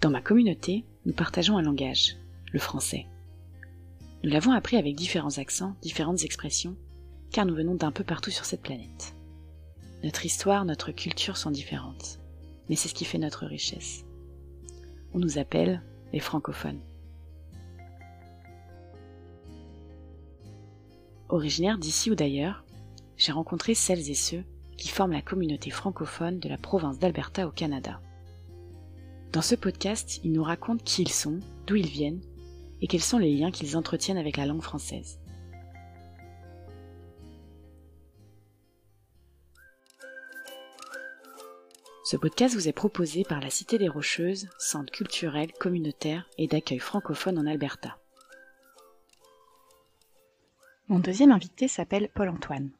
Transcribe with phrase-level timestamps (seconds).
[0.00, 2.16] Dans ma communauté, nous partageons un langage,
[2.52, 3.06] le français.
[4.24, 6.74] Nous l'avons appris avec différents accents, différentes expressions,
[7.30, 9.14] car nous venons d'un peu partout sur cette planète.
[10.02, 12.18] Notre histoire, notre culture sont différentes,
[12.70, 14.06] mais c'est ce qui fait notre richesse.
[15.12, 15.82] On nous appelle
[16.14, 16.80] les francophones.
[21.28, 22.64] Originaire d'ici ou d'ailleurs,
[23.18, 24.44] j'ai rencontré celles et ceux
[24.78, 28.00] qui forment la communauté francophone de la province d'Alberta au Canada.
[29.32, 32.20] Dans ce podcast, ils nous racontent qui ils sont, d'où ils viennent
[32.82, 35.20] et quels sont les liens qu'ils entretiennent avec la langue française.
[42.04, 46.80] Ce podcast vous est proposé par la Cité des Rocheuses, centre culturel, communautaire et d'accueil
[46.80, 47.98] francophone en Alberta.
[50.88, 52.70] Mon deuxième invité s'appelle Paul-Antoine.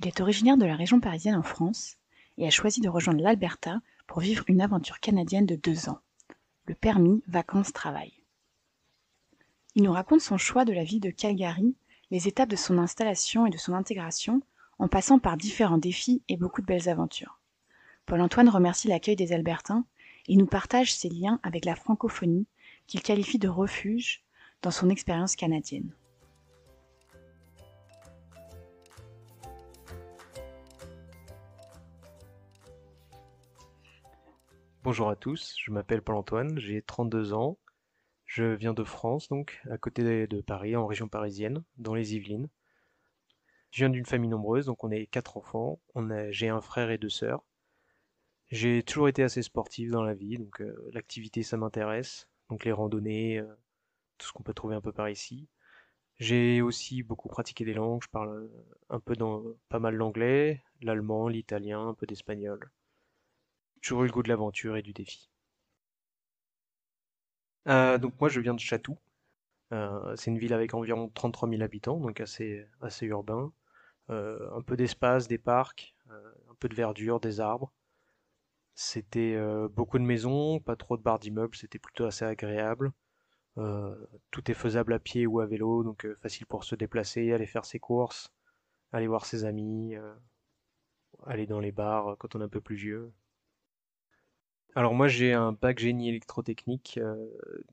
[0.00, 1.96] Il est originaire de la région parisienne en France
[2.38, 3.78] et a choisi de rejoindre l'Alberta
[4.10, 6.00] pour vivre une aventure canadienne de deux ans,
[6.66, 8.12] le permis vacances-travail.
[9.76, 11.76] Il nous raconte son choix de la vie de Calgary,
[12.10, 14.42] les étapes de son installation et de son intégration,
[14.80, 17.38] en passant par différents défis et beaucoup de belles aventures.
[18.04, 19.84] Paul-Antoine remercie l'accueil des Albertains
[20.26, 22.48] et nous partage ses liens avec la francophonie
[22.88, 24.24] qu'il qualifie de refuge
[24.62, 25.94] dans son expérience canadienne.
[34.82, 37.58] Bonjour à tous, je m'appelle Paul-Antoine, j'ai 32 ans.
[38.24, 42.48] Je viens de France, donc, à côté de Paris, en région parisienne, dans les Yvelines.
[43.70, 45.80] Je viens d'une famille nombreuse, donc on est quatre enfants.
[46.30, 47.42] j'ai un frère et deux sœurs.
[48.50, 52.72] J'ai toujours été assez sportif dans la vie, donc euh, l'activité ça m'intéresse, donc les
[52.72, 53.54] randonnées, euh,
[54.16, 55.46] tout ce qu'on peut trouver un peu par ici.
[56.18, 60.62] J'ai aussi beaucoup pratiqué des langues, je parle euh, un peu dans pas mal l'anglais,
[60.80, 62.70] l'allemand, l'italien, un peu d'espagnol.
[63.82, 65.30] Toujours eu le goût de l'aventure et du défi.
[67.66, 68.98] donc moi je viens de Chatou.
[69.70, 73.52] c'est une ville avec environ 33 000 habitants, donc assez, assez urbain.
[74.08, 77.72] un peu d'espace, des parcs, un peu de verdure, des arbres.
[78.82, 82.92] C'était euh, beaucoup de maisons, pas trop de barres d'immeubles, c'était plutôt assez agréable.
[83.58, 83.94] Euh,
[84.30, 87.46] tout est faisable à pied ou à vélo, donc euh, facile pour se déplacer, aller
[87.46, 88.32] faire ses courses,
[88.92, 89.96] aller voir ses amis,
[91.26, 93.12] aller dans les bars quand on est un peu plus vieux.
[94.76, 97.00] Alors moi j'ai un bac génie électrotechnique,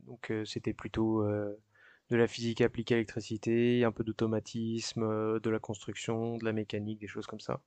[0.06, 6.38] donc c'était plutôt de la physique appliquée à l'électricité, un peu d'automatisme, de la construction,
[6.38, 7.62] de la mécanique, des choses comme ça.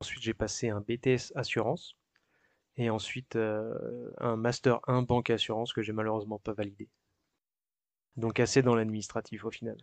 [0.00, 1.96] Ensuite j'ai passé un BTS assurance,
[2.76, 6.88] et ensuite euh, un Master 1 banque assurance que j'ai malheureusement pas validé.
[8.16, 9.76] Donc assez dans l'administratif au final.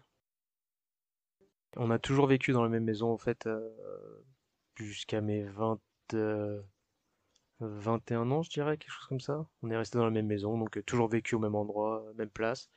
[1.75, 3.69] On a toujours vécu dans la même maison en fait euh,
[4.75, 5.79] jusqu'à mes 20,
[7.59, 9.45] 21 euh, ans je dirais, quelque chose comme ça.
[9.61, 12.69] On est resté dans la même maison, donc toujours vécu au même endroit, même place.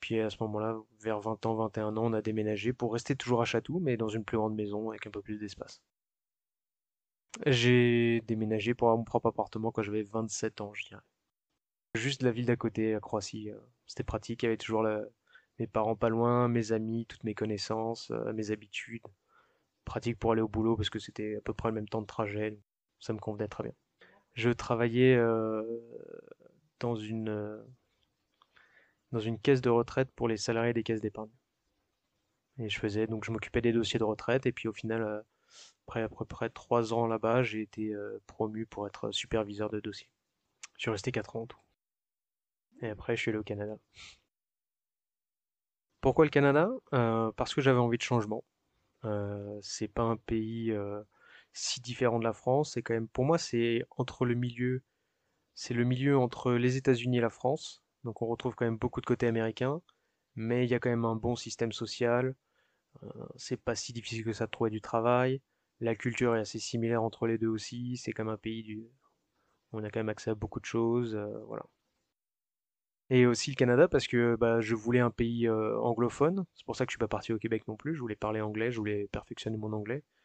[0.00, 3.42] Puis à ce moment-là, vers 20 ans, 21 ans, on a déménagé pour rester toujours
[3.42, 5.82] à Château, mais dans une plus grande maison avec un peu plus d'espace.
[7.46, 11.02] J'ai déménagé pour avoir mon propre appartement quand j'avais 27 ans, je dirais.
[11.94, 14.86] Juste la ville d'à côté, à Croatie, euh, c'était pratique, il y avait toujours
[15.58, 19.02] mes parents pas loin, mes amis, toutes mes connaissances, euh, mes habitudes.
[19.84, 22.06] Pratique pour aller au boulot parce que c'était à peu près le même temps de
[22.06, 22.58] trajet,
[23.00, 23.74] ça me convenait très bien.
[24.34, 25.62] Je travaillais euh,
[26.78, 27.62] dans une
[29.12, 31.30] dans une caisse de retraite pour les salariés des caisses d'épargne.
[32.58, 35.24] Et je faisais donc je m'occupais des dossiers de retraite et puis au final
[35.90, 39.80] après à peu près trois ans là-bas, j'ai été euh, promu pour être superviseur de
[39.80, 40.08] dossier.
[40.76, 41.58] Je suis resté quatre ans en tout.
[42.80, 43.76] Et après, je suis allé au Canada.
[46.00, 46.70] Pourquoi le Canada?
[46.94, 48.44] Euh, Parce que j'avais envie de changement.
[49.04, 50.72] Euh, c'est pas un pays
[51.52, 52.72] si différent de la France.
[52.74, 54.82] C'est quand même, pour moi, c'est entre le milieu,
[55.54, 57.82] c'est le milieu entre les États-Unis et la France.
[58.04, 59.82] Donc on retrouve quand même beaucoup de côté américain,
[60.34, 62.34] mais il y a quand même un bon système social.
[63.36, 65.42] c'est pas si difficile que ça de trouver du travail.
[65.80, 67.96] La culture est assez similaire entre les deux aussi.
[67.96, 68.86] C'est comme un pays du...
[69.72, 71.14] On a quand même accès à beaucoup de choses.
[71.14, 71.64] Euh, voilà.
[73.08, 76.44] Et aussi le Canada parce que bah, je voulais un pays euh, anglophone.
[76.54, 77.94] C'est pour ça que je suis pas parti au Québec non plus.
[77.94, 80.19] Je voulais parler anglais, je voulais perfectionner mon anglais, euh,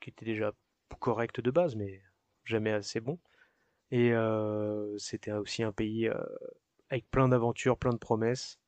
[0.00, 0.52] qui était déjà
[1.00, 2.02] correct de base, mais
[2.44, 3.18] jamais assez bon.
[3.90, 4.12] Et
[4.98, 6.08] c'était aussi un pays
[6.90, 8.58] avec plein d'aventures, plein de promesses,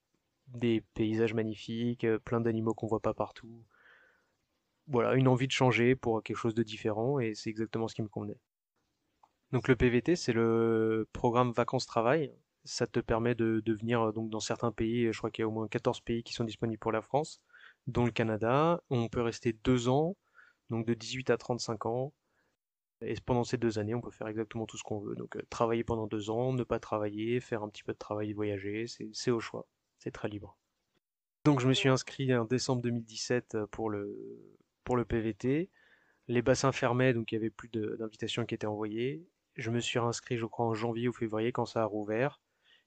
[0.49, 3.65] des paysages magnifiques, plein d'animaux qu'on voit pas partout
[4.89, 8.03] voilà, une envie de changer pour quelque chose de différent et c'est exactement ce qui
[8.03, 8.39] me convenait.
[9.53, 12.33] Donc le PVT, c'est le programme vacances-travail.
[12.65, 15.49] Ça te permet de, venir euh, donc dans certains pays, je crois qu'il y a
[15.49, 17.41] au moins 14 pays qui sont disponibles pour la France,
[17.87, 18.83] dont le Canada.
[18.91, 20.17] On peut rester deux ans,
[20.75, 22.13] donc de 18 à 35 ans.
[23.01, 25.15] Et pendant ces deux années, on peut faire exactement tout ce qu'on veut.
[25.15, 28.87] Donc travailler pendant deux ans, ne pas travailler, faire un petit peu de travail, voyager,
[29.13, 29.67] c'est au choix.
[29.99, 30.57] C'est très libre.
[31.45, 34.17] Donc je me suis inscrit en décembre 2017 pour le,
[34.85, 35.71] pour le PVT.
[36.29, 39.27] Les bassins fermaient, donc il y avait plus d'invitations qui étaient envoyées.
[39.57, 42.41] Je me suis inscrit, je crois, en janvier ou février quand ça a rouvert.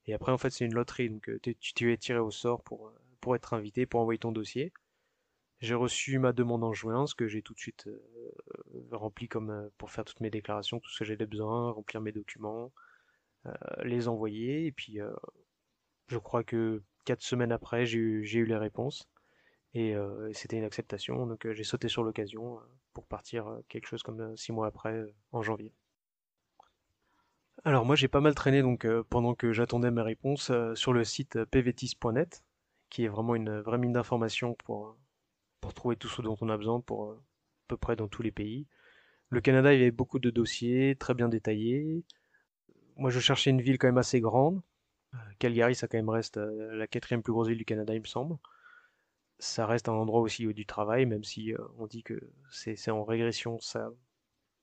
[0.06, 1.30] Et après, en fait, c'est une loterie, donc
[1.62, 4.74] tu, es tiré au sort pour, pour être invité, pour envoyer ton dossier.
[5.60, 7.90] J'ai reçu ma demande en juin, ce que j'ai tout de suite
[8.92, 12.72] rempli comme pour faire toutes mes déclarations, tout ce que j'avais besoin, remplir mes documents,
[13.84, 14.68] les envoyer.
[14.68, 15.00] Et puis,
[16.08, 19.10] je crois que quatre semaines après, j'ai eu, les réponses.
[19.74, 19.96] Et,
[20.34, 22.60] c'était une acceptation, donc j'ai sauté sur l'occasion
[22.94, 25.74] pour partir quelque chose comme six mois après, en janvier.
[27.64, 31.44] Alors moi j'ai pas mal traîné donc pendant que j'attendais ma réponse sur le site
[31.46, 32.44] pvtis.net,
[32.90, 34.96] qui est vraiment une vraie mine d'informations pour,
[35.62, 37.18] pour trouver tout ce dont on a besoin pour à
[37.68, 38.68] peu près dans tous les pays.
[39.30, 42.04] Le Canada il y avait beaucoup de dossiers très bien détaillés.
[42.96, 44.62] Moi je cherchais une ville quand même assez grande,
[45.40, 48.06] Calgary, ça quand même reste euh, la quatrième plus grosse ville du Canada, il me
[48.06, 48.38] semble.
[49.40, 52.20] Ça reste un endroit aussi du travail, même si euh, on dit que
[52.52, 53.90] c'est en régression, ça,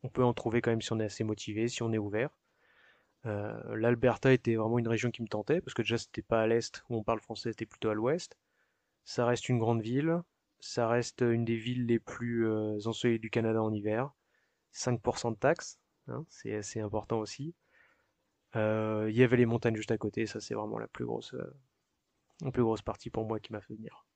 [0.02, 2.31] on peut en trouver quand même si on est assez motivé, si on est ouvert.
[3.26, 6.47] Euh, L'Alberta était vraiment une région qui me tentait, parce que déjà c'était pas à
[6.47, 8.37] l'est où on parle français, c'était plutôt à l'ouest.
[9.05, 10.23] Ça reste une grande ville,
[10.64, 12.49] ça reste une des villes les plus
[12.87, 14.12] ensoleillées du Canada en hiver.
[14.75, 15.78] 5% de taxes,
[16.08, 17.55] hein, c'est assez important aussi.
[18.56, 21.34] Euh, il y avait les montagnes juste à côté, ça c'est vraiment la plus grosse,
[21.34, 21.56] euh,
[22.43, 24.06] la plus grosse partie pour moi qui m'a fait venir.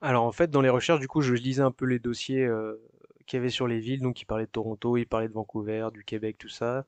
[0.00, 2.76] Alors en fait, dans les recherches, du coup, je lisais un peu les dossiers euh,
[3.26, 5.88] qu'il y avait sur les villes, donc il parlait de Toronto, il parlait de Vancouver,
[5.92, 6.86] du Québec, tout ça.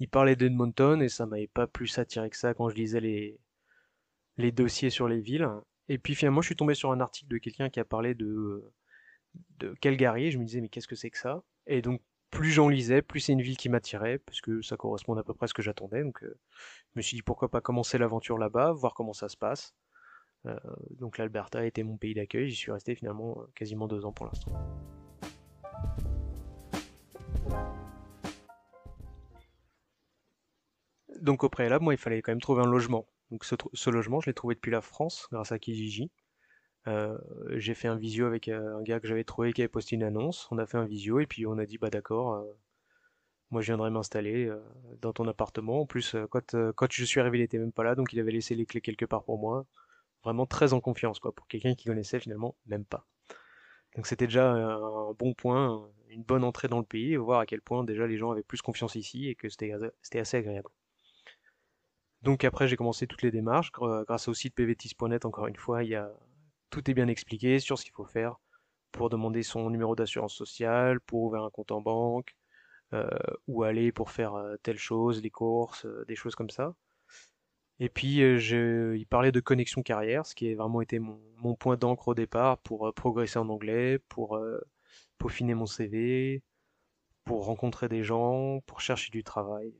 [0.00, 4.52] Il parlait d'Edmonton et ça m'avait pas plus attiré que ça quand je lisais les
[4.52, 5.48] dossiers sur les villes.
[5.88, 8.72] Et puis finalement, je suis tombé sur un article de quelqu'un qui a parlé de,
[9.58, 10.30] de Calgary.
[10.30, 11.42] Je me disais, mais qu'est-ce que c'est que ça?
[11.66, 12.00] Et donc,
[12.34, 15.34] plus j'en lisais, plus c'est une ville qui m'attirait, parce que ça correspond à peu
[15.34, 16.02] près à ce que j'attendais.
[16.02, 16.36] Donc euh,
[16.92, 19.74] je me suis dit pourquoi pas commencer l'aventure là-bas, voir comment ça se passe.
[20.46, 20.58] Euh,
[20.90, 24.26] donc l'Alberta était mon pays d'accueil, j'y suis resté finalement euh, quasiment deux ans pour
[24.26, 24.52] l'instant.
[31.20, 33.06] Donc au préalable, moi il fallait quand même trouver un logement.
[33.34, 36.12] Donc ce, logement, je l'ai trouvé depuis la France, grâce à Kijiji.
[36.86, 37.18] Euh,
[37.56, 40.04] j'ai fait un visio avec euh, un gars que j'avais trouvé qui avait posté une
[40.04, 40.46] annonce.
[40.52, 42.44] On a fait un visio et puis on a dit bah d'accord, euh,
[43.50, 44.48] moi je viendrai m'installer
[45.00, 45.80] dans ton appartement.
[45.80, 48.30] En plus, quand, quand je suis arrivé, il était même pas là, donc il avait
[48.30, 49.66] laissé les clés quelque part pour moi.
[50.22, 53.04] Vraiment très en confiance, quoi, pour quelqu'un qui connaissait finalement même pas.
[53.96, 57.62] Donc c'était déjà un bon point, une bonne entrée dans le pays, voir à quel
[57.62, 60.70] point déjà les gens avaient plus confiance ici et que c'était assez agréable.
[62.24, 65.90] Donc après j'ai commencé toutes les démarches, grâce au site pvtis.net encore une fois, il
[65.90, 66.10] y a
[66.70, 68.36] tout est bien expliqué sur ce qu'il faut faire
[68.92, 72.34] pour demander son numéro d'assurance sociale, pour ouvrir un compte en banque,
[72.94, 73.08] euh,
[73.48, 76.74] où aller pour faire euh, telle chose, les courses, euh, des choses comme ça.
[77.80, 82.08] Et puis, il parlait de connexion carrière, ce qui a vraiment été mon, point d'encre
[82.08, 84.38] au départ pour progresser en anglais, pour
[85.18, 86.42] peaufiner mon CV,
[87.24, 89.74] pour rencontrer des gens, pour chercher du travail.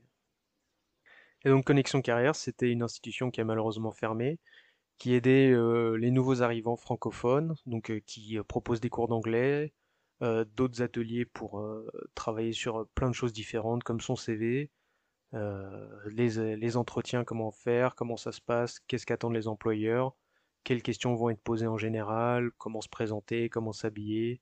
[1.45, 4.39] Et donc, Connexion Carrière, c'était une institution qui a malheureusement fermé,
[4.97, 9.73] qui aidait euh, les nouveaux arrivants francophones, donc euh, qui euh, propose des cours d'anglais,
[10.55, 11.61] d'autres ateliers pour
[12.15, 14.71] travailler sur plein de choses différentes comme son CV,
[15.33, 20.15] les, les, entretiens, comment faire, comment ça se passe, qu'est-ce qu'attendent les employeurs,
[20.63, 24.41] quelles questions vont être posées en général, comment se présenter, comment s'habiller.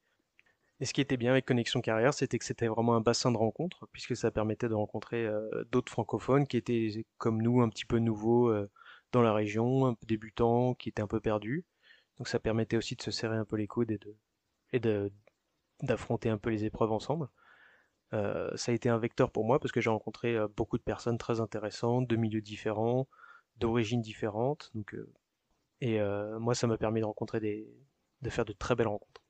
[0.84, 3.38] Et ce qui était bien avec Connexion Carrière, c'était que c'était vraiment un bassin de
[3.38, 5.30] rencontres, puisque ça permettait de rencontrer
[5.72, 8.54] d'autres francophones qui étaient comme nous un petit peu nouveaux
[9.14, 11.66] dans la région, un peu débutant, qui était un peu perdu.
[12.18, 13.98] Donc ça permettait aussi de se serrer un peu les coudes
[14.74, 15.10] et de
[15.84, 17.30] d'affronter un peu les épreuves ensemble.
[18.12, 20.84] Euh, ça a été un vecteur pour moi parce que j'ai rencontré euh, beaucoup de
[20.84, 23.08] personnes très intéressantes, de milieux différents,
[23.56, 24.70] d'origines différentes.
[24.76, 25.10] Donc, euh,
[25.80, 26.00] et
[26.40, 27.74] moi, ça m'a permis de rencontrer des,
[28.22, 29.23] de faire de très belles rencontres.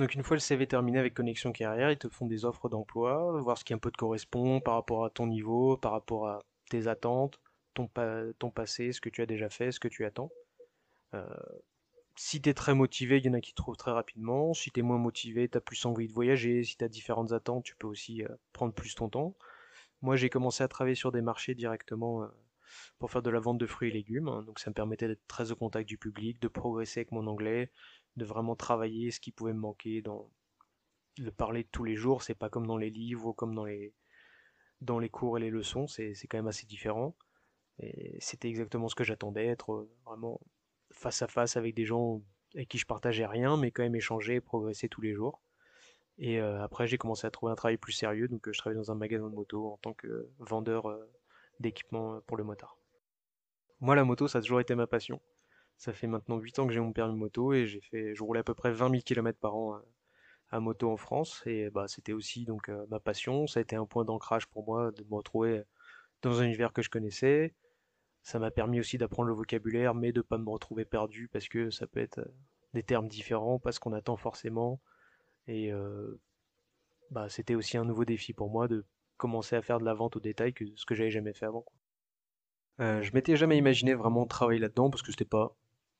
[0.00, 3.38] Donc une fois le CV terminé avec Connexion Carrière, ils te font des offres d'emploi,
[3.42, 6.42] voir ce qui un peu te correspond par rapport à ton niveau, par rapport à
[6.70, 7.38] tes attentes,
[7.74, 10.30] ton, passé, ce que tu as déjà fait, ce que tu attends.
[11.12, 11.22] Euh,
[12.16, 14.54] si tu es très motivé, il y en a qui te trouvent très rapidement.
[14.54, 16.64] Si tu es moins motivé, tu as plus envie de voyager.
[16.64, 19.34] Si tu as différentes attentes, tu peux aussi euh, prendre plus ton temps.
[20.00, 22.26] Moi, j'ai commencé à travailler sur des marchés directement euh,
[22.98, 24.28] pour faire de la vente de fruits et légumes.
[24.28, 24.44] Hein.
[24.44, 27.70] donc ça me permettait d'être très au contact du public, de progresser avec mon anglais,
[28.20, 30.30] de vraiment travailler ce qui pouvait me manquer dans
[31.18, 32.22] le parler de tous les jours.
[32.22, 33.94] C'est pas comme dans les livres ou comme dans les,
[34.80, 35.86] dans les cours et les leçons.
[35.86, 37.16] C'est quand même assez différent.
[38.18, 40.38] C'était exactement ce que j'attendais, être euh, vraiment
[40.92, 42.20] face à face avec des gens
[42.54, 45.40] avec qui je partageais rien, mais quand même échanger et progresser tous les jours.
[46.18, 48.96] Et après, j'ai commencé à trouver un travail plus sérieux, donc je travaillais dans un
[48.96, 50.94] magasin de moto en tant que vendeur
[51.60, 52.76] d'équipements pour le motard.
[53.80, 55.22] Moi, la moto, ça a toujours été ma passion.
[55.80, 58.40] Ça fait maintenant 8 ans que j'ai mon permis moto et j'ai fait, je roulais
[58.40, 59.80] à peu près 20 000 km par an
[60.50, 61.42] à, moto en France.
[61.46, 63.46] Et bah, c'était aussi donc ma passion.
[63.46, 65.62] Ça a été un point d'ancrage pour moi de me retrouver
[66.20, 67.54] dans un univers que je connaissais.
[68.22, 71.48] Ça m'a permis aussi d'apprendre le vocabulaire, mais de ne pas me retrouver perdu parce
[71.48, 72.20] que ça peut être
[72.74, 74.82] des termes différents, pas ce qu'on attend forcément.
[75.48, 75.72] Et
[77.10, 78.84] bah, c'était aussi un nouveau défi pour moi de
[79.16, 81.64] commencer à faire de la vente au détail que ce que j'avais jamais fait avant.
[82.80, 85.54] Euh, je m'étais jamais imaginé vraiment travailler là-dedans parce que c'était pas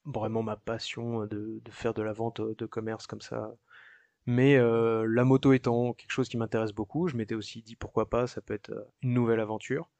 [0.04, 3.54] vraiment ma passion de, faire de la vente de commerce comme ça.
[4.26, 8.26] Mais la moto étant quelque chose qui m'intéresse beaucoup, je m'étais aussi dit pourquoi pas,
[8.26, 9.90] ça peut être une nouvelle aventure.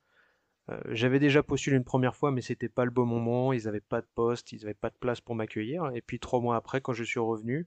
[0.90, 4.00] J'avais déjà postulé une première fois, mais c'était pas le bon moment, ils n'avaient pas
[4.00, 5.90] de poste, ils n'avaient pas de place pour m'accueillir.
[5.94, 7.66] Et puis trois mois après, quand je suis revenu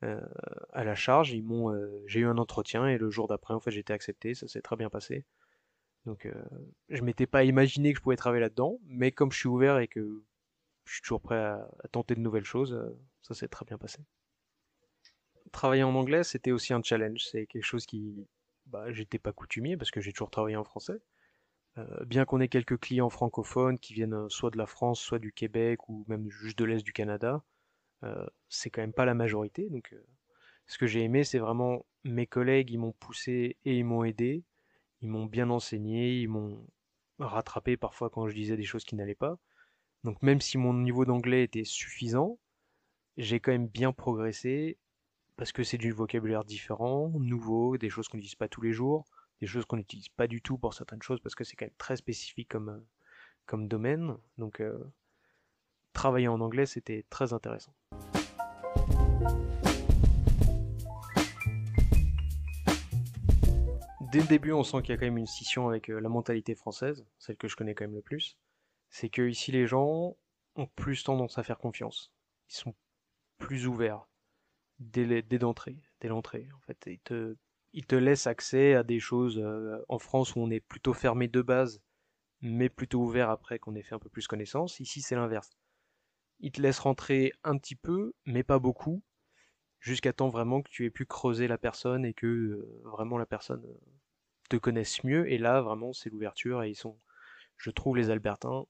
[0.00, 1.72] à la charge, ils m'ont,
[2.06, 4.62] j'ai eu un entretien et le jour d'après, en fait, j'ai été accepté, ça s'est
[4.62, 5.24] très bien passé.
[6.04, 6.28] Donc,
[6.88, 9.86] je m'étais pas imaginé que je pouvais travailler là-dedans, mais comme je suis ouvert et
[9.86, 10.24] que
[10.84, 12.78] je suis toujours prêt à, tenter de nouvelles choses,
[13.22, 14.00] ça s'est très bien passé.
[15.52, 17.24] Travailler en anglais, c'était aussi un challenge.
[17.30, 18.26] C'est quelque chose qui,
[18.66, 21.00] bah, j'étais pas coutumier parce que j'ai toujours travaillé en français.
[21.78, 25.18] Euh, bien qu'on ait quelques clients francophones qui viennent euh, soit de la France, soit
[25.18, 27.42] du Québec ou même juste de l'Est du Canada,
[28.04, 29.70] euh, c'est quand même pas la majorité.
[29.70, 29.94] Donc,
[30.66, 34.44] ce que j'ai aimé, c'est vraiment mes collègues, ils m'ont poussé et ils m'ont aidé,
[35.00, 36.66] ils m'ont bien enseigné, ils m'ont
[37.18, 39.38] rattrapé parfois quand je disais des choses qui n'allaient pas.
[40.04, 42.38] Donc, même si mon niveau d'anglais était suffisant,
[43.16, 44.78] j'ai quand même bien progressé
[45.36, 49.04] parce que c'est du vocabulaire différent, nouveau, des choses qu'on n'utilise pas tous les jours
[49.42, 51.74] des choses qu'on n'utilise pas du tout pour certaines choses parce que c'est quand même
[51.76, 52.78] très spécifique comme, euh,
[53.44, 54.16] comme domaine.
[54.38, 54.78] Donc euh,
[55.92, 57.74] travailler en anglais, c'était très intéressant.
[64.12, 66.08] Dès le début, on sent qu'il y a quand même une scission avec euh, la
[66.08, 68.38] mentalité française, celle que je connais quand même le plus.
[68.92, 70.16] C'est que ici, les gens
[70.54, 72.12] ont plus tendance à faire confiance.
[72.50, 72.74] Ils sont
[73.38, 74.06] plus ouverts
[74.78, 76.48] dès d'entrée, dès l'entrée.
[76.54, 77.36] En fait, ils te
[77.72, 81.26] il te laisse accès à des choses euh, en France où on est plutôt fermé
[81.26, 81.80] de base,
[82.42, 84.78] mais plutôt ouvert après qu'on ait fait un peu plus connaissance.
[84.78, 85.50] Ici, c'est l'inverse.
[86.40, 89.02] Il te laisse rentrer un petit peu, mais pas beaucoup,
[89.80, 93.26] jusqu'à temps vraiment que tu aies pu creuser la personne et que euh, vraiment la
[93.26, 93.80] personne euh,
[94.50, 95.30] te connaisse mieux.
[95.32, 96.98] Et là, vraiment, c'est l'ouverture et ils sont,
[97.56, 98.66] je trouve, les Albertains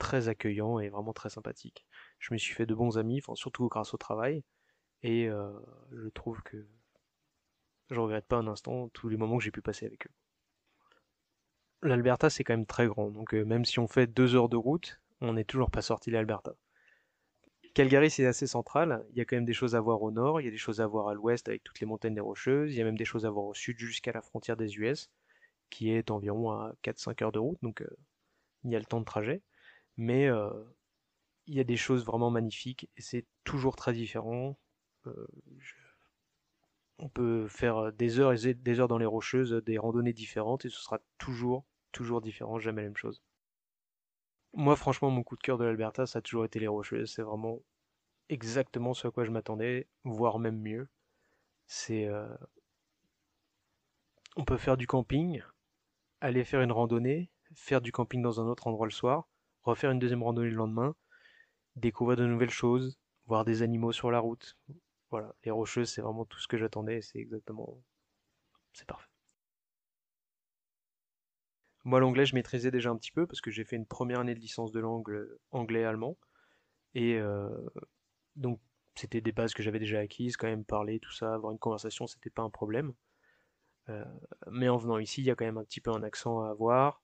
[0.00, 1.86] très accueillants et vraiment très sympathiques.
[2.18, 4.42] Je me suis fait de bons amis, surtout grâce au travail,
[5.02, 5.28] et
[5.92, 6.66] je trouve que
[7.90, 10.10] je regrette pas un instant tous les moments que j'ai pu passer avec eux.
[11.82, 14.56] L'Alberta, c'est quand même très grand, donc euh, même si on fait deux heures de
[14.56, 16.54] route, on n'est toujours pas sorti de l'Alberta.
[17.72, 19.06] Calgary, c'est assez central.
[19.10, 20.58] Il y a quand même des choses à voir au nord, il y a des
[20.58, 22.98] choses à voir à l'ouest avec toutes les montagnes des Rocheuses, il y a même
[22.98, 25.10] des choses à voir au sud jusqu'à la frontière des US,
[25.70, 27.96] qui est environ à 4-5 heures de route, donc euh,
[28.64, 29.40] il y a le temps de trajet.
[30.00, 30.48] Mais euh,
[31.46, 34.58] il y a des choses vraiment magnifiques et c'est toujours très différent.
[36.98, 40.80] On peut faire des heures des heures dans les rocheuses, des randonnées différentes, et ce
[40.80, 43.22] sera toujours, toujours différent, jamais la même chose.
[44.54, 47.12] Moi, franchement, mon coup de cœur de l'Alberta, ça a toujours été les rocheuses.
[47.12, 47.60] C'est vraiment
[48.30, 50.88] exactement ce à quoi je m'attendais, voire même mieux.
[51.66, 52.08] C'est.
[54.36, 55.42] On peut faire du camping,
[56.22, 59.28] aller faire une randonnée, faire du camping dans un autre endroit le soir,
[59.62, 60.94] refaire une deuxième randonnée le lendemain,
[61.76, 64.56] découvrir de nouvelles choses, voir des animaux sur la route,
[65.10, 67.82] voilà, les rocheuses, c'est vraiment tout ce que j'attendais, c'est exactement...
[68.72, 69.08] C'est parfait.
[71.84, 74.34] Moi, l'anglais, je maîtrisais déjà un petit peu parce que j'ai fait une première année
[74.34, 76.16] de licence de langue euh, anglais-allemand.
[76.94, 77.48] Et euh,
[78.36, 78.60] donc,
[78.94, 82.06] c'était des bases que j'avais déjà acquises, quand même parler, tout ça, avoir une conversation,
[82.06, 82.92] c'était pas un problème.
[83.88, 84.04] Euh,
[84.50, 86.50] mais en venant ici, il y a quand même un petit peu un accent à
[86.50, 87.02] avoir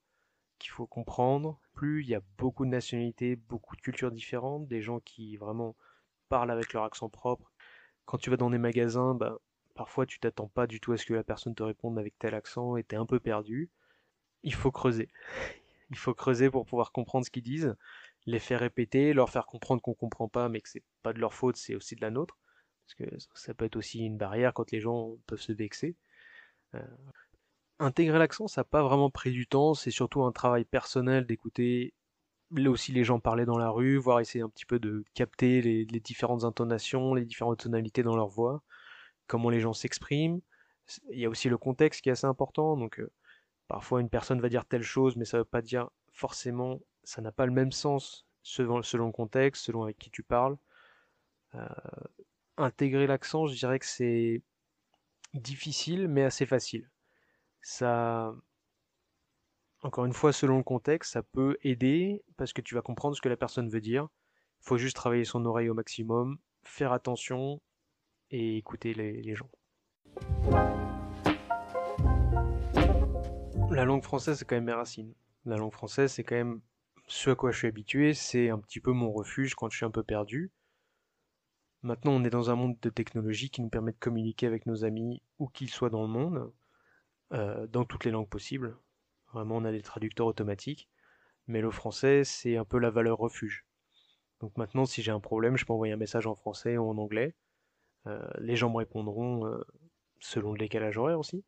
[0.57, 1.59] qu'il faut comprendre.
[1.73, 5.75] Plus il y a beaucoup de nationalités, beaucoup de cultures différentes, des gens qui vraiment
[6.29, 7.51] parlent avec leur accent propre
[8.07, 9.37] quand tu vas dans des magasins, bah,
[9.75, 12.33] parfois tu t'attends pas du tout à ce que la personne te réponde avec tel
[12.33, 13.69] accent et t'es un peu perdu.
[14.43, 15.09] Il faut creuser.
[15.91, 17.75] Il faut creuser pour pouvoir comprendre ce qu'ils disent,
[18.25, 21.33] les faire répéter, leur faire comprendre qu'on comprend pas, mais que c'est pas de leur
[21.33, 22.37] faute, c'est aussi de la nôtre.
[22.85, 25.95] Parce que ça peut être aussi une barrière quand les gens peuvent se vexer.
[26.75, 26.81] Euh,
[27.79, 31.93] intégrer l'accent, ça n'a pas vraiment pris du temps, c'est surtout un travail personnel d'écouter
[32.67, 35.85] aussi les gens parlaient dans la rue, voir essayer un petit peu de capter les,
[35.99, 38.63] différentes intonations, les différentes tonalités dans leur voix,
[39.27, 40.41] comment les gens s'expriment.
[41.11, 43.11] Il y a aussi le contexte qui est assez important, donc euh,
[43.67, 47.21] parfois une personne va dire telle chose, mais ça ne veut pas dire forcément, ça
[47.21, 50.57] n'a pas le même sens selon, selon, le contexte, selon avec qui tu parles.
[51.55, 51.67] Euh,
[52.57, 54.41] intégrer l'accent, je dirais que c'est
[55.33, 56.89] difficile mais assez facile.
[57.61, 58.33] Ça,
[59.81, 63.21] encore une fois, selon le contexte, ça peut aider parce que tu vas comprendre ce
[63.21, 64.07] que la personne veut dire.
[64.61, 67.61] Il faut juste travailler son oreille au maximum, faire attention
[68.31, 69.49] et écouter les, gens.
[73.71, 75.13] La langue française, c'est quand même mes racines.
[75.45, 76.61] La langue française, c'est quand même
[77.07, 79.85] ce à quoi je suis habitué, c'est un petit peu mon refuge quand je suis
[79.85, 80.51] un peu perdu.
[81.83, 84.83] Maintenant, on est dans un monde de technologie qui nous permet de communiquer avec nos
[84.83, 86.51] amis où qu'ils soient dans le monde,
[87.33, 88.77] euh, dans toutes les langues possibles.
[89.33, 90.89] Vraiment, on a des traducteurs automatiques.
[91.47, 93.65] Mais le français, c'est un peu la valeur refuge.
[94.39, 96.97] Donc maintenant, si j'ai un problème, je peux envoyer un message en français ou en
[96.97, 97.35] anglais.
[98.05, 99.61] Euh, les gens me répondront euh,
[100.19, 101.43] selon le décalage horaire aussi.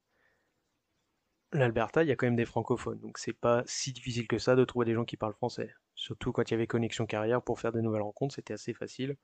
[1.52, 4.56] L'Alberta, il y a quand même des francophones, donc c'est pas si difficile que ça
[4.56, 5.74] de trouver des gens qui parlent français.
[5.96, 9.18] Surtout quand il y avait connexion carrière pour faire des nouvelles rencontres, c'était assez facile.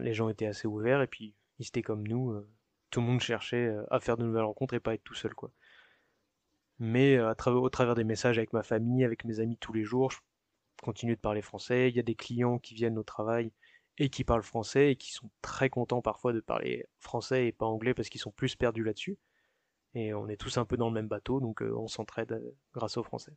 [0.00, 2.34] Les gens étaient assez ouverts et puis ils étaient comme nous.
[2.90, 5.52] tout le monde cherchait à faire de nouvelles rencontres et pas être tout seul quoi.
[6.78, 10.10] Mais travers, au travers des messages avec ma famille, avec mes amis tous les jours,
[10.10, 10.18] je
[10.82, 11.88] continue de parler français.
[11.88, 13.52] Il y a des clients qui viennent au travail
[13.98, 17.66] et qui parlent français et qui sont très contents parfois de parler français et pas
[17.66, 19.18] anglais parce qu'ils sont plus perdus là-dessus.
[19.94, 22.56] Et on est tous un peu dans le même bateau, donc euh, on s'entraide euh,
[22.74, 23.32] grâce au français.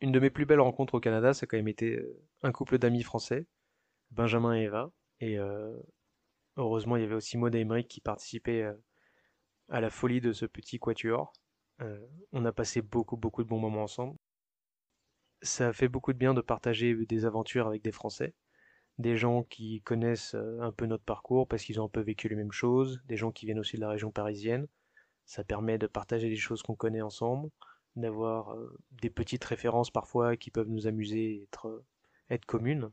[0.00, 2.52] Une de mes plus belles rencontres au Canada, ça a quand même été euh, un
[2.52, 3.46] couple d'amis français,
[4.10, 4.92] Benjamin et Eva.
[5.20, 5.38] Et
[6.56, 8.68] heureusement, il y avait aussi Maud et qui participaient
[9.68, 11.32] à la folie de ce petit quatuor.
[12.32, 14.16] On a passé beaucoup, beaucoup de bons moments ensemble.
[15.42, 18.34] Ça fait beaucoup de bien de partager des aventures avec des Français
[18.98, 22.28] des gens qui connaissent euh, un peu notre parcours parce qu'ils ont un peu vécu
[22.28, 24.66] les mêmes choses, des gens qui viennent aussi de la région parisienne.
[25.26, 27.50] Ça permet de partager des choses qu'on connaît ensemble,
[27.96, 31.84] d'avoir euh, des petites références parfois qui peuvent nous amuser et être, euh,
[32.30, 32.90] être communes.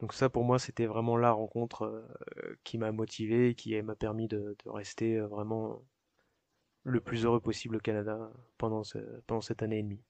[0.00, 2.04] Donc ça pour moi c'était vraiment la rencontre
[2.64, 5.80] qui m'a motivé qui m'a permis de, rester vraiment
[6.84, 10.02] le plus heureux possible au Canada pendant, cette année et demie.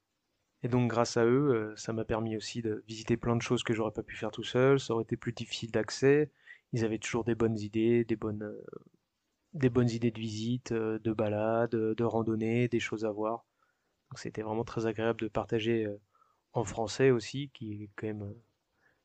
[0.62, 3.64] Et donc grâce à eux, euh, ça m'a permis aussi de visiter plein de choses
[3.64, 6.30] que j'aurais pas pu faire tout seul, ça aurait été plus difficile d'accès.
[6.72, 11.74] Ils avaient toujours des bonnes idées, des bonnes, euh, idées de visite, euh, de balades,
[11.74, 13.44] de randonnées, des choses à voir.
[14.10, 15.88] Donc c'était vraiment très agréable de partager
[16.52, 18.34] en français aussi, qui est quand même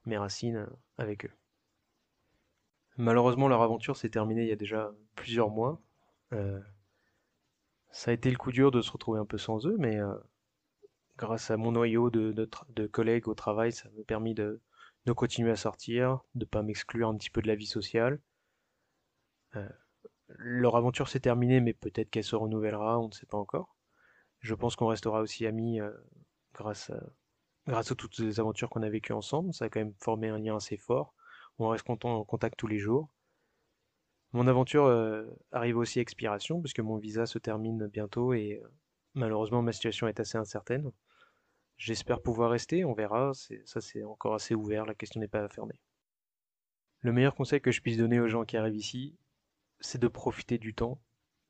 [0.05, 1.31] mes racines avec eux.
[2.97, 5.81] Malheureusement, leur aventure s'est terminée il y a déjà plusieurs mois.
[7.91, 9.99] Ça a été le coup dur de se retrouver un peu sans eux, mais
[11.17, 14.61] grâce à mon noyau de, collègues au travail, ça m'a permis de,
[15.15, 18.19] continuer à sortir, de pas m'exclure un petit peu de la vie sociale.
[19.55, 19.67] Euh,
[20.27, 23.75] leur aventure s'est terminée, mais peut-être qu'elle se renouvellera, on ne sait pas encore.
[24.39, 25.91] Je pense qu'on restera aussi amis euh,
[26.53, 27.01] grâce, à,
[27.67, 29.53] grâce à toutes les aventures qu'on a vécues ensemble.
[29.53, 31.13] Ça a quand même formé un lien assez fort.
[31.59, 33.09] On reste en contact tous les jours.
[34.33, 38.61] Mon aventure euh, arrive aussi à expiration, puisque mon visa se termine bientôt et
[39.13, 40.91] malheureusement ma situation est assez incertaine.
[41.77, 43.31] J'espère pouvoir rester, on verra,
[43.65, 45.79] ça c'est encore assez ouvert, la question n'est pas fermée.
[47.01, 49.15] Le meilleur conseil que je puisse donner aux gens qui arrivent ici,
[49.79, 50.99] c'est de profiter du temps,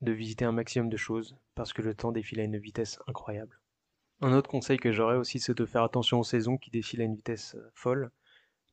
[0.02, 3.60] de visiter un maximum de choses, parce que le temps défile à une vitesse incroyable.
[4.20, 7.06] Un autre conseil que j'aurais aussi, c'est de faire attention aux saisons qui défilent à
[7.06, 8.12] une vitesse euh, folle,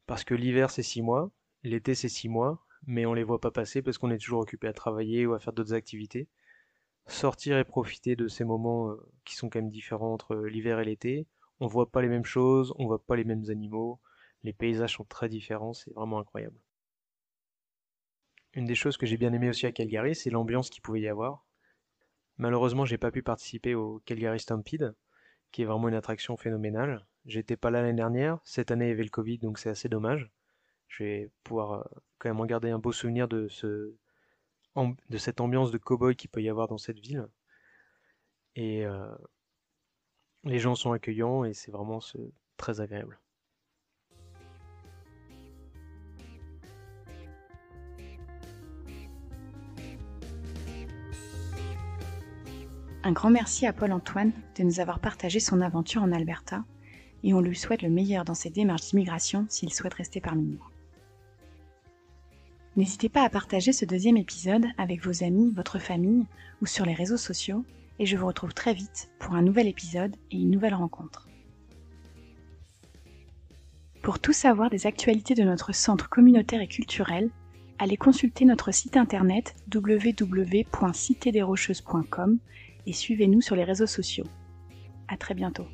[0.07, 1.31] parce que l'hiver c'est 6 mois,
[1.62, 4.68] l'été c'est 6 mois, mais on les voit pas passer parce qu'on est toujours occupé
[4.68, 6.29] à travailler ou à faire d'autres activités.
[7.07, 10.85] Sortir et profiter de ces moments euh, qui sont quand même différents entre l'hiver et
[10.85, 11.27] l'été,
[11.61, 14.01] on voit pas les mêmes choses, on voit pas les mêmes animaux,
[14.42, 16.57] les paysages sont très différents, c'est vraiment incroyable.
[18.55, 21.09] Une des choses que j'ai bien aimé aussi à Calgary, c'est l'ambiance qu'il pouvait y
[21.09, 21.44] avoir.
[22.37, 24.94] Malheureusement, j'ai pas pu participer au Calgary Stampede,
[25.53, 27.07] qui est vraiment une attraction phénoménale.
[27.27, 29.88] J'étais pas là l'année dernière, cette année il y avait le Covid, donc c'est assez
[29.88, 30.31] dommage.
[30.88, 31.83] Je vais pouvoir euh,
[32.18, 33.94] quand même en garder un beau souvenir de, ce,
[34.77, 37.27] de cette ambiance de cow-boy qu'il peut y avoir dans cette ville.
[38.57, 39.14] Et euh,
[40.44, 42.01] les gens sont accueillants et c'est vraiment
[42.57, 43.18] très agréable.
[53.07, 56.64] Un grand merci à Paul-Antoine de nous avoir partagé son aventure en Alberta
[57.23, 60.74] et on lui souhaite le meilleur dans ses démarches d'immigration s'il souhaite rester parmi nous.
[62.77, 66.27] N'hésitez pas à partager ce deuxième épisode avec vos amis, votre famille
[66.61, 67.65] ou sur les réseaux sociaux
[68.01, 71.29] et je vous retrouve très vite pour un nouvel épisode et une nouvelle rencontre.
[74.03, 77.31] Pour tout savoir des actualités de notre centre communautaire et culturel,
[77.79, 82.39] allez consulter notre site internet www.citedesrocheuses.com
[82.87, 84.27] et suivez-nous sur les réseaux sociaux.
[85.09, 85.67] À très bientôt.